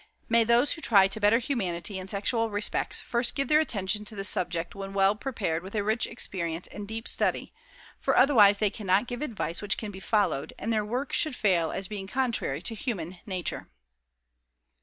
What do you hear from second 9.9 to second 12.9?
be followed, and their work should fail as being contrary to